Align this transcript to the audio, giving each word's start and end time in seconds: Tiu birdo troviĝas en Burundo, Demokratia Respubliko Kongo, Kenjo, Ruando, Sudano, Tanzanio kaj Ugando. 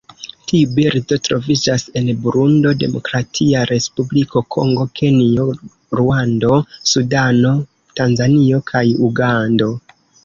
Tiu 0.51 0.67
birdo 0.77 1.17
troviĝas 1.27 1.83
en 1.99 2.07
Burundo, 2.23 2.71
Demokratia 2.83 3.61
Respubliko 3.73 4.43
Kongo, 4.57 4.87
Kenjo, 5.01 5.45
Ruando, 6.01 6.57
Sudano, 6.95 7.53
Tanzanio 8.01 8.65
kaj 8.73 8.85
Ugando. 9.11 9.71